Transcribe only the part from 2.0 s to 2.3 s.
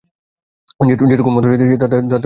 নি।